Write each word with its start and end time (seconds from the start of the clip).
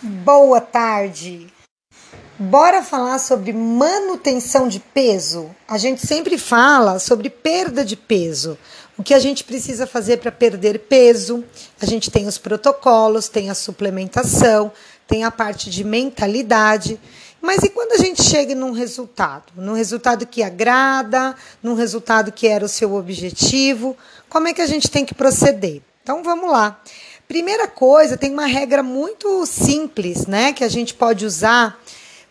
Boa 0.00 0.60
tarde. 0.60 1.52
Bora 2.38 2.84
falar 2.84 3.18
sobre 3.18 3.52
manutenção 3.52 4.68
de 4.68 4.78
peso? 4.78 5.50
A 5.66 5.76
gente 5.76 6.06
sempre 6.06 6.38
fala 6.38 7.00
sobre 7.00 7.28
perda 7.28 7.84
de 7.84 7.96
peso. 7.96 8.56
O 8.96 9.02
que 9.02 9.12
a 9.12 9.18
gente 9.18 9.42
precisa 9.42 9.88
fazer 9.88 10.18
para 10.18 10.30
perder 10.30 10.78
peso? 10.88 11.44
A 11.80 11.84
gente 11.84 12.12
tem 12.12 12.28
os 12.28 12.38
protocolos, 12.38 13.28
tem 13.28 13.50
a 13.50 13.56
suplementação, 13.56 14.70
tem 15.08 15.24
a 15.24 15.32
parte 15.32 15.68
de 15.68 15.82
mentalidade. 15.82 17.00
Mas 17.42 17.64
e 17.64 17.68
quando 17.68 18.00
a 18.00 18.04
gente 18.04 18.22
chega 18.22 18.54
num 18.54 18.70
resultado? 18.70 19.52
Num 19.56 19.74
resultado 19.74 20.24
que 20.28 20.44
agrada, 20.44 21.34
num 21.60 21.74
resultado 21.74 22.30
que 22.30 22.46
era 22.46 22.64
o 22.64 22.68
seu 22.68 22.94
objetivo? 22.94 23.96
Como 24.28 24.46
é 24.46 24.54
que 24.54 24.62
a 24.62 24.66
gente 24.66 24.88
tem 24.88 25.04
que 25.04 25.14
proceder? 25.14 25.82
Então 26.04 26.22
vamos 26.22 26.52
lá. 26.52 26.80
Primeira 27.28 27.68
coisa, 27.68 28.16
tem 28.16 28.32
uma 28.32 28.46
regra 28.46 28.82
muito 28.82 29.44
simples, 29.44 30.26
né, 30.26 30.50
que 30.54 30.64
a 30.64 30.68
gente 30.68 30.94
pode 30.94 31.26
usar 31.26 31.78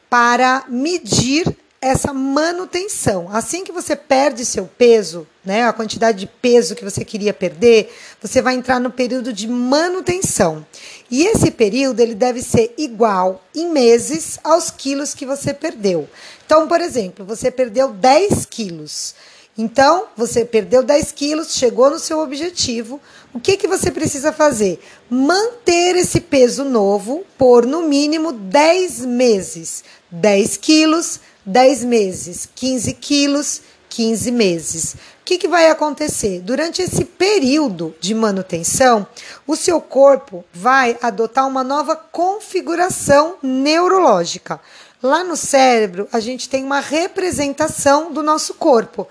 para 0.09 0.65
medir 0.67 1.55
essa 1.79 2.11
manutenção. 2.11 3.29
Assim 3.31 3.63
que 3.63 3.71
você 3.71 3.95
perde 3.95 4.43
seu 4.43 4.65
peso, 4.65 5.27
né, 5.45 5.67
a 5.67 5.71
quantidade 5.71 6.21
de 6.21 6.25
peso 6.25 6.73
que 6.73 6.83
você 6.83 7.05
queria 7.05 7.31
perder, 7.31 7.93
você 8.19 8.41
vai 8.41 8.55
entrar 8.55 8.79
no 8.79 8.89
período 8.89 9.31
de 9.31 9.47
manutenção. 9.47 10.65
E 11.11 11.27
esse 11.27 11.51
período 11.51 11.99
ele 11.99 12.15
deve 12.15 12.41
ser 12.41 12.73
igual 12.75 13.43
em 13.53 13.69
meses 13.69 14.39
aos 14.43 14.71
quilos 14.71 15.13
que 15.13 15.27
você 15.27 15.53
perdeu. 15.53 16.09
Então, 16.43 16.67
por 16.67 16.81
exemplo, 16.81 17.23
você 17.23 17.51
perdeu 17.51 17.89
10 17.89 18.47
quilos. 18.47 19.13
Então, 19.57 20.05
você 20.15 20.45
perdeu 20.45 20.83
10 20.83 21.11
quilos, 21.13 21.55
chegou 21.55 21.89
no 21.89 21.97
seu 21.97 22.19
objetivo. 22.19 23.01
O 23.33 23.39
que, 23.39 23.57
que 23.57 23.67
você 23.67 23.89
precisa 23.89 24.31
fazer? 24.31 24.79
Manter 25.09 25.95
esse 25.95 26.21
peso 26.21 26.63
novo 26.63 27.23
por 27.37 27.65
no 27.65 27.81
mínimo 27.81 28.31
10 28.31 29.05
meses. 29.05 29.83
10 30.11 30.57
quilos, 30.57 31.19
10 31.43 31.83
meses. 31.85 32.47
15 32.53 32.93
quilos, 32.93 33.61
15 33.89 34.31
meses. 34.31 34.93
O 34.93 35.25
que, 35.25 35.39
que 35.39 35.47
vai 35.47 35.71
acontecer? 35.71 36.39
Durante 36.41 36.83
esse 36.83 37.03
período 37.03 37.95
de 37.99 38.13
manutenção, 38.13 39.07
o 39.47 39.55
seu 39.55 39.81
corpo 39.81 40.45
vai 40.53 40.97
adotar 41.01 41.47
uma 41.47 41.63
nova 41.63 41.95
configuração 41.95 43.37
neurológica. 43.41 44.61
Lá 45.01 45.23
no 45.23 45.35
cérebro, 45.35 46.07
a 46.11 46.19
gente 46.19 46.47
tem 46.47 46.63
uma 46.63 46.79
representação 46.79 48.11
do 48.11 48.21
nosso 48.21 48.53
corpo. 48.53 49.07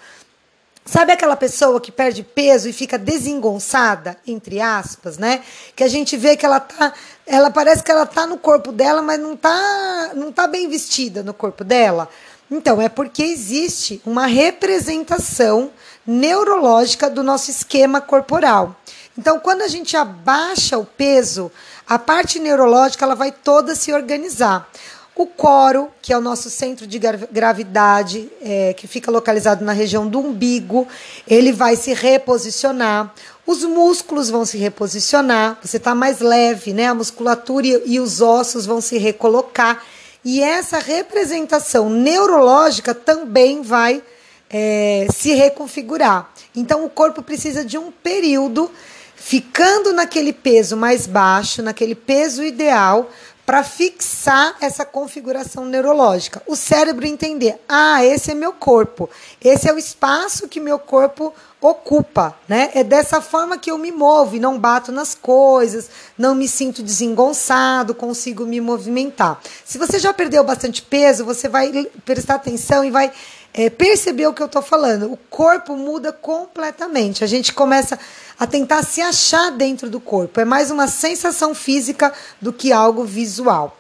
Sabe 0.87 1.13
aquela 1.13 1.35
pessoa 1.35 1.81
que 1.81 1.91
perde 1.91 2.23
peso 2.23 2.69
e 2.69 2.73
fica 2.73 2.97
desengonçada, 2.97 4.17
entre 4.25 4.61
aspas, 4.61 5.19
né? 5.19 5.43
Que 5.75 5.83
a 5.83 5.89
gente 5.89 6.17
vê 6.17 6.37
que 6.37 6.47
ela 6.47 6.61
tá, 6.61 6.93
ela 7.27 7.51
parece 7.51 7.83
que 7.83 7.91
ela 7.91 8.07
tá 8.07 8.25
no 8.25 8.39
corpo 8.39 8.71
dela, 8.71 9.03
mas 9.03 9.19
não 9.19 9.37
tá, 9.37 10.13
não 10.15 10.31
tá 10.31 10.47
bem 10.47 10.69
vestida 10.69 11.25
no 11.25 11.35
corpo 11.35 11.65
dela. 11.65 12.09
Então, 12.49 12.81
é 12.81 12.89
porque 12.89 13.25
existe 13.25 14.01
uma 14.07 14.27
representação 14.27 15.73
neurológica 16.07 17.11
do 17.11 17.21
nosso 17.21 17.51
esquema 17.51 18.01
corporal. 18.01 18.77
Então, 19.19 19.41
quando 19.41 19.63
a 19.63 19.69
gente 19.69 19.97
abaixa 19.97 20.79
o 20.79 20.85
peso, 20.85 21.51
a 21.89 21.99
parte 21.99 22.39
neurológica 22.39 23.05
ela 23.05 23.17
vai 23.17 23.33
toda 23.33 23.75
se 23.75 23.93
organizar. 23.93 24.71
O 25.17 25.27
coro, 25.27 25.89
que 26.03 26.13
é 26.13 26.19
o 26.19 26.21
nosso 26.21 26.51
centro 26.51 26.87
de 26.87 27.01
gravidade, 27.33 28.31
é, 28.43 28.75
que 28.75 28.87
fica 28.87 29.11
localizado 29.11 29.65
na 29.65 29.73
região 29.73 30.07
do 30.07 30.21
umbigo, 30.21 30.87
ele 31.27 31.53
vai 31.53 31.75
se 31.75 31.95
reposicionar. 31.95 33.15
Os 33.47 33.65
músculos 33.65 34.29
vão 34.29 34.45
se 34.45 34.59
reposicionar, 34.59 35.59
você 35.63 35.79
está 35.79 35.95
mais 35.95 36.21
leve, 36.21 36.75
né? 36.75 36.89
A 36.89 36.95
musculatura 36.95 37.67
e 37.67 37.99
os 37.99 38.21
ossos 38.21 38.67
vão 38.67 38.79
se 38.83 38.99
recolocar. 38.99 39.83
E 40.23 40.43
essa 40.43 40.79
representação 40.79 41.89
neurológica 41.89 42.95
também 42.95 43.63
vai 43.63 44.03
é, 44.51 45.07
se 45.15 45.33
reconfigurar. 45.33 46.31
Então, 46.55 46.85
o 46.85 46.91
corpo 46.91 47.23
precisa 47.23 47.65
de 47.65 47.79
um 47.79 47.91
período 47.91 48.71
ficando 49.15 49.93
naquele 49.95 50.33
peso 50.33 50.77
mais 50.77 51.07
baixo, 51.07 51.63
naquele 51.63 51.95
peso 51.95 52.45
ideal, 52.45 53.11
para 53.47 53.63
fixar 53.63 54.57
essa 54.61 54.85
configuração 54.85 55.65
neurológica. 55.65 56.43
O 56.49 56.57
cérebro 56.57 57.07
entender: 57.07 57.61
ah, 57.69 58.05
esse 58.05 58.33
é 58.33 58.35
meu 58.35 58.53
corpo, 58.53 59.09
esse 59.41 59.69
é 59.69 59.73
o 59.73 59.79
espaço 59.79 60.49
que 60.49 60.59
meu 60.59 60.81
corpo 60.81 61.33
ocupa, 61.61 62.37
né? 62.49 62.71
É 62.75 62.85
dessa 62.85 63.21
forma 63.21 63.57
que 63.57 63.71
eu 63.71 63.79
me 63.79 63.93
movo 63.93 64.37
e 64.37 64.41
não 64.41 64.59
bato 64.59 64.91
nas 64.93 65.15
coisas, 65.15 65.89
não 66.19 66.35
me 66.35 66.49
sinto 66.49 66.83
desengonçado, 66.83 67.95
consigo 67.95 68.45
me 68.45 68.61
movimentar. 68.61 69.41
Se 69.65 69.79
você 69.79 69.99
já 69.99 70.13
perdeu 70.13 70.43
bastante 70.45 70.83
peso, 70.83 71.25
você 71.25 71.49
vai 71.49 71.87
prestar 72.05 72.35
atenção 72.35 72.85
e 72.85 72.91
vai 72.91 73.13
é, 73.57 73.71
perceber 73.71 74.27
o 74.27 74.35
que 74.35 74.43
eu 74.43 74.47
estou 74.47 74.61
falando. 74.61 75.11
O 75.11 75.17
corpo 75.17 75.77
muda 75.77 76.13
completamente. 76.13 77.25
A 77.25 77.27
gente 77.27 77.55
começa 77.55 77.99
a 78.39 78.47
tentar 78.47 78.83
se 78.83 79.01
achar 79.01 79.51
dentro 79.51 79.89
do 79.89 79.99
corpo. 79.99 80.39
É 80.39 80.45
mais 80.45 80.71
uma 80.71 80.87
sensação 80.87 81.55
física 81.55 82.13
do 82.41 82.53
que 82.53 82.71
algo 82.71 83.03
visual. 83.05 83.79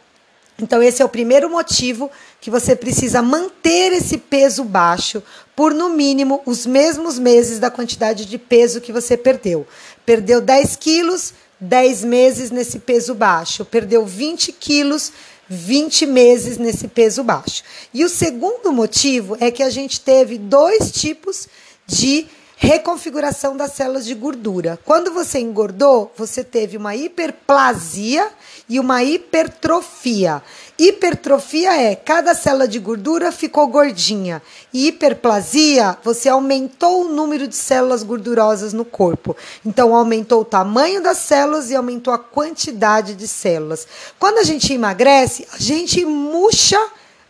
Então, 0.59 0.83
esse 0.83 1.03
é 1.03 1.05
o 1.05 1.09
primeiro 1.11 1.51
motivo 1.51 2.11
que 2.41 2.51
você 2.51 2.75
precisa 2.75 3.21
manter 3.21 3.93
esse 3.93 4.17
peso 4.17 4.65
baixo 4.65 5.23
por 5.55 5.75
no 5.75 5.91
mínimo 5.91 6.41
os 6.47 6.65
mesmos 6.65 7.19
meses 7.19 7.59
da 7.59 7.71
quantidade 7.71 8.25
de 8.25 8.39
peso 8.39 8.81
que 8.81 8.91
você 8.91 9.19
perdeu. 9.19 9.67
Perdeu 10.07 10.41
10 10.41 10.77
quilos, 10.77 11.35
10 11.61 12.05
meses 12.05 12.51
nesse 12.51 12.79
peso 12.79 13.15
baixo. 13.15 13.67
Perdeu 13.67 14.07
20 14.07 14.53
quilos, 14.53 15.13
20 15.49 16.07
meses 16.07 16.59
nesse 16.59 16.89
peso 16.89 17.23
baixo. 17.23 17.63
E 17.93 18.05
o 18.05 18.09
segundo 18.09 18.73
motivo 18.73 19.37
é 19.41 19.51
que 19.51 19.63
a 19.63 19.71
gente 19.71 20.01
teve 20.01 20.39
dois 20.39 20.91
tipos 20.91 21.49
de 21.87 22.27
reconfiguração 22.57 23.55
das 23.55 23.73
células 23.73 24.07
de 24.07 24.15
gordura. 24.15 24.79
Quando 24.85 25.13
você 25.13 25.39
engordou, 25.39 26.11
você 26.17 26.43
teve 26.43 26.77
uma 26.77 26.97
hiperplasia 26.97 28.29
e 28.69 28.81
uma 28.81 29.05
hipertrofia. 29.05 30.43
Hipertrofia 30.79 31.77
é 31.77 31.95
cada 31.95 32.35
célula 32.35 32.67
de 32.67 32.79
gordura 32.79 33.31
ficou 33.31 33.67
gordinha. 33.67 34.43
E 34.73 34.89
hiperplasia, 34.89 35.97
você 36.03 36.29
aumentou 36.29 37.03
o 37.05 37.09
número 37.09 37.47
de 37.47 37.55
células 37.55 38.03
gordurosas 38.03 38.73
no 38.73 38.85
corpo. 38.85 39.37
Então, 39.65 39.95
aumentou 39.95 40.41
o 40.41 40.45
tamanho 40.45 41.03
das 41.03 41.19
células 41.19 41.71
e 41.71 41.77
aumentou 41.77 42.13
a 42.13 42.19
quantidade 42.19 43.15
de 43.15 43.29
células. 43.29 43.87
Quando 44.19 44.39
a 44.39 44.43
gente 44.43 44.73
emagrece, 44.73 45.47
a 45.53 45.59
gente 45.59 46.05
murcha 46.05 46.81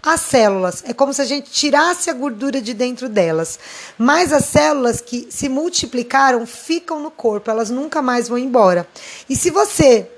as 0.06 0.20
células. 0.20 0.84
É 0.86 0.94
como 0.94 1.12
se 1.12 1.20
a 1.20 1.24
gente 1.24 1.50
tirasse 1.50 2.08
a 2.08 2.12
gordura 2.12 2.60
de 2.60 2.72
dentro 2.72 3.08
delas. 3.08 3.58
Mas 3.98 4.32
as 4.32 4.44
células 4.44 5.00
que 5.00 5.26
se 5.30 5.48
multiplicaram 5.48 6.46
ficam 6.46 7.00
no 7.00 7.10
corpo, 7.10 7.50
elas 7.50 7.70
nunca 7.70 8.00
mais 8.00 8.28
vão 8.28 8.38
embora. 8.38 8.86
E 9.28 9.34
se 9.34 9.50
você 9.50 10.08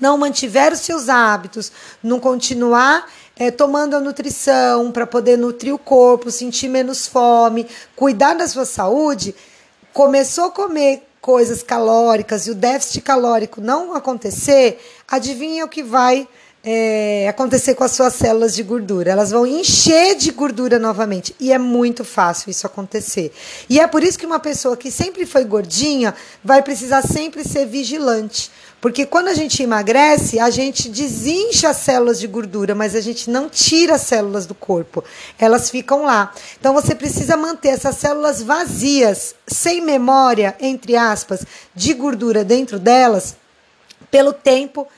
não 0.00 0.18
mantiver 0.18 0.72
os 0.72 0.80
seus 0.80 1.08
hábitos, 1.08 1.70
não 2.02 2.18
continuar 2.18 3.08
é, 3.36 3.52
tomando 3.52 3.94
a 3.94 4.00
nutrição 4.00 4.90
para 4.90 5.06
poder 5.06 5.38
nutrir 5.38 5.72
o 5.72 5.78
corpo, 5.78 6.28
sentir 6.28 6.68
menos 6.68 7.06
fome, 7.06 7.68
cuidar 7.94 8.34
da 8.34 8.48
sua 8.48 8.64
saúde, 8.64 9.34
começou 9.92 10.46
a 10.46 10.50
comer 10.50 11.06
coisas 11.20 11.62
calóricas 11.62 12.48
e 12.48 12.50
o 12.50 12.54
déficit 12.56 13.02
calórico 13.02 13.60
não 13.60 13.94
acontecer, 13.94 14.80
adivinha 15.06 15.64
o 15.64 15.68
que 15.68 15.84
vai 15.84 16.26
é, 16.64 17.26
acontecer 17.28 17.74
com 17.74 17.82
as 17.82 17.90
suas 17.90 18.14
células 18.14 18.54
de 18.54 18.62
gordura. 18.62 19.10
Elas 19.10 19.30
vão 19.30 19.46
encher 19.46 20.14
de 20.14 20.30
gordura 20.30 20.78
novamente. 20.78 21.34
E 21.40 21.52
é 21.52 21.58
muito 21.58 22.04
fácil 22.04 22.50
isso 22.50 22.66
acontecer. 22.66 23.32
E 23.68 23.80
é 23.80 23.86
por 23.86 24.02
isso 24.02 24.18
que 24.18 24.26
uma 24.26 24.38
pessoa 24.38 24.76
que 24.76 24.90
sempre 24.90 25.26
foi 25.26 25.44
gordinha 25.44 26.14
vai 26.42 26.62
precisar 26.62 27.02
sempre 27.02 27.42
ser 27.42 27.66
vigilante. 27.66 28.50
Porque 28.80 29.06
quando 29.06 29.28
a 29.28 29.34
gente 29.34 29.62
emagrece, 29.62 30.40
a 30.40 30.50
gente 30.50 30.88
desincha 30.88 31.68
as 31.68 31.76
células 31.76 32.18
de 32.18 32.26
gordura, 32.26 32.74
mas 32.74 32.96
a 32.96 33.00
gente 33.00 33.30
não 33.30 33.48
tira 33.48 33.94
as 33.94 34.02
células 34.02 34.44
do 34.44 34.54
corpo. 34.54 35.04
Elas 35.38 35.70
ficam 35.70 36.02
lá. 36.02 36.32
Então 36.58 36.74
você 36.74 36.94
precisa 36.94 37.36
manter 37.36 37.68
essas 37.68 37.96
células 37.96 38.42
vazias, 38.42 39.36
sem 39.46 39.80
memória, 39.80 40.56
entre 40.60 40.96
aspas, 40.96 41.44
de 41.74 41.94
gordura 41.94 42.44
dentro 42.44 42.78
delas, 42.78 43.36
pelo 44.10 44.32
tempo 44.32 44.88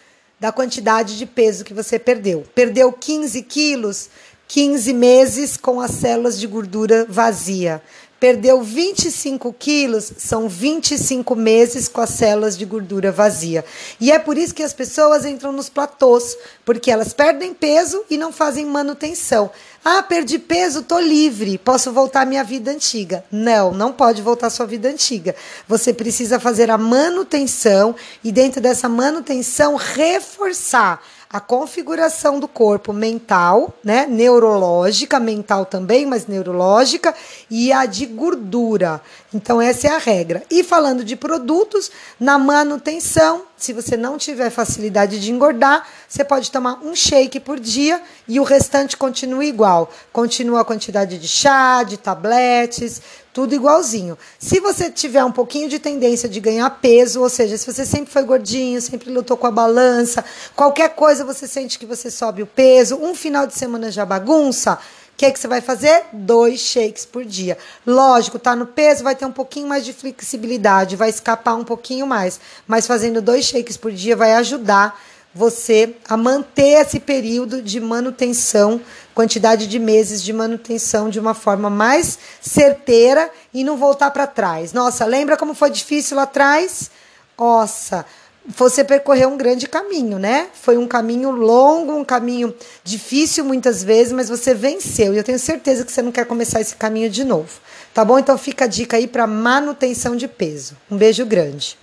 da 0.44 0.52
quantidade 0.52 1.16
de 1.16 1.24
peso 1.24 1.64
que 1.64 1.72
você 1.72 1.98
perdeu. 1.98 2.44
Perdeu 2.54 2.92
15 2.92 3.40
quilos, 3.44 4.10
15 4.46 4.92
meses 4.92 5.56
com 5.56 5.80
as 5.80 5.90
células 5.90 6.38
de 6.38 6.46
gordura 6.46 7.06
vazia. 7.08 7.80
Perdeu 8.24 8.62
25 8.62 9.52
quilos, 9.52 10.10
são 10.16 10.48
25 10.48 11.36
meses 11.36 11.88
com 11.88 12.00
as 12.00 12.08
células 12.08 12.56
de 12.56 12.64
gordura 12.64 13.12
vazia. 13.12 13.62
E 14.00 14.10
é 14.10 14.18
por 14.18 14.38
isso 14.38 14.54
que 14.54 14.62
as 14.62 14.72
pessoas 14.72 15.26
entram 15.26 15.52
nos 15.52 15.68
platôs, 15.68 16.34
porque 16.64 16.90
elas 16.90 17.12
perdem 17.12 17.52
peso 17.52 18.02
e 18.08 18.16
não 18.16 18.32
fazem 18.32 18.64
manutenção. 18.64 19.50
Ah, 19.84 20.02
perdi 20.02 20.38
peso, 20.38 20.84
tô 20.84 20.98
livre, 20.98 21.58
posso 21.58 21.92
voltar 21.92 22.22
à 22.22 22.24
minha 22.24 22.42
vida 22.42 22.70
antiga. 22.70 23.22
Não, 23.30 23.72
não 23.74 23.92
pode 23.92 24.22
voltar 24.22 24.46
à 24.46 24.50
sua 24.50 24.64
vida 24.64 24.88
antiga. 24.88 25.36
Você 25.68 25.92
precisa 25.92 26.40
fazer 26.40 26.70
a 26.70 26.78
manutenção 26.78 27.94
e 28.24 28.32
dentro 28.32 28.58
dessa 28.58 28.88
manutenção 28.88 29.76
reforçar 29.76 30.98
a 31.34 31.40
configuração 31.40 32.38
do 32.38 32.46
corpo 32.46 32.92
mental, 32.92 33.76
né? 33.82 34.06
Neurológica, 34.06 35.18
mental 35.18 35.66
também, 35.66 36.06
mas 36.06 36.28
neurológica, 36.28 37.12
e 37.50 37.72
a 37.72 37.86
de 37.86 38.06
gordura. 38.06 39.02
Então, 39.34 39.60
essa 39.60 39.88
é 39.88 39.90
a 39.90 39.98
regra. 39.98 40.44
E 40.48 40.62
falando 40.62 41.02
de 41.02 41.16
produtos, 41.16 41.90
na 42.20 42.38
manutenção, 42.38 43.42
se 43.56 43.72
você 43.72 43.96
não 43.96 44.16
tiver 44.16 44.48
facilidade 44.48 45.18
de 45.18 45.32
engordar, 45.32 45.84
você 46.08 46.22
pode 46.22 46.52
tomar 46.52 46.78
um 46.84 46.94
shake 46.94 47.40
por 47.40 47.58
dia 47.58 48.00
e 48.28 48.38
o 48.38 48.44
restante 48.44 48.96
continua 48.96 49.44
igual. 49.44 49.90
Continua 50.12 50.60
a 50.60 50.64
quantidade 50.64 51.18
de 51.18 51.26
chá, 51.26 51.82
de 51.82 51.96
tabletes, 51.96 53.02
tudo 53.34 53.52
igualzinho. 53.52 54.16
Se 54.38 54.60
você 54.60 54.88
tiver 54.88 55.24
um 55.24 55.32
pouquinho 55.32 55.68
de 55.68 55.80
tendência 55.80 56.28
de 56.28 56.38
ganhar 56.38 56.70
peso, 56.70 57.20
ou 57.20 57.28
seja, 57.28 57.58
se 57.58 57.66
você 57.66 57.84
sempre 57.84 58.12
foi 58.12 58.22
gordinho, 58.22 58.80
sempre 58.80 59.10
lutou 59.10 59.36
com 59.36 59.48
a 59.48 59.50
balança, 59.50 60.24
qualquer 60.54 60.90
coisa 60.90 61.24
você 61.24 61.48
sente 61.48 61.76
que 61.76 61.84
você 61.84 62.12
sobe 62.12 62.44
o 62.44 62.46
peso, 62.46 62.96
um 62.96 63.12
final 63.12 63.44
de 63.44 63.54
semana 63.54 63.90
já 63.90 64.06
bagunça, 64.06 64.74
o 64.74 65.16
que, 65.16 65.26
é 65.26 65.30
que 65.32 65.38
você 65.38 65.48
vai 65.48 65.60
fazer? 65.60 66.04
Dois 66.12 66.60
shakes 66.60 67.04
por 67.04 67.24
dia. 67.24 67.58
Lógico, 67.84 68.38
tá 68.38 68.54
no 68.54 68.66
peso, 68.66 69.02
vai 69.02 69.16
ter 69.16 69.26
um 69.26 69.32
pouquinho 69.32 69.66
mais 69.66 69.84
de 69.84 69.92
flexibilidade, 69.92 70.96
vai 70.96 71.08
escapar 71.08 71.54
um 71.54 71.64
pouquinho 71.64 72.06
mais. 72.06 72.40
Mas 72.66 72.86
fazendo 72.86 73.20
dois 73.20 73.44
shakes 73.44 73.76
por 73.76 73.90
dia 73.90 74.16
vai 74.16 74.34
ajudar 74.34 74.98
você 75.34 75.96
a 76.08 76.16
manter 76.16 76.80
esse 76.80 77.00
período 77.00 77.60
de 77.60 77.80
manutenção, 77.80 78.80
quantidade 79.14 79.66
de 79.66 79.78
meses 79.78 80.22
de 80.22 80.32
manutenção 80.32 81.10
de 81.10 81.18
uma 81.18 81.34
forma 81.34 81.68
mais 81.68 82.18
certeira 82.40 83.30
e 83.52 83.64
não 83.64 83.76
voltar 83.76 84.10
para 84.12 84.26
trás. 84.26 84.72
Nossa, 84.72 85.04
lembra 85.04 85.36
como 85.36 85.54
foi 85.54 85.70
difícil 85.70 86.16
lá 86.16 86.22
atrás? 86.22 86.90
Nossa, 87.36 88.06
você 88.46 88.84
percorreu 88.84 89.30
um 89.30 89.36
grande 89.36 89.66
caminho, 89.66 90.18
né? 90.18 90.48
Foi 90.52 90.76
um 90.76 90.86
caminho 90.86 91.30
longo, 91.30 91.94
um 91.94 92.04
caminho 92.04 92.54
difícil 92.84 93.44
muitas 93.44 93.82
vezes, 93.82 94.12
mas 94.12 94.28
você 94.28 94.54
venceu. 94.54 95.14
E 95.14 95.16
eu 95.16 95.24
tenho 95.24 95.38
certeza 95.38 95.84
que 95.84 95.90
você 95.90 96.02
não 96.02 96.12
quer 96.12 96.26
começar 96.26 96.60
esse 96.60 96.76
caminho 96.76 97.10
de 97.10 97.24
novo. 97.24 97.60
Tá 97.92 98.04
bom? 98.04 98.18
Então 98.18 98.36
fica 98.36 98.64
a 98.64 98.68
dica 98.68 98.96
aí 98.96 99.06
para 99.06 99.26
manutenção 99.26 100.14
de 100.14 100.28
peso. 100.28 100.76
Um 100.90 100.96
beijo 100.96 101.24
grande. 101.24 101.78